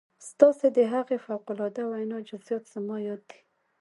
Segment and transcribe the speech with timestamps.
[0.29, 3.39] ستاسې د هغې فوق العاده وينا جزئيات زما ياد دي.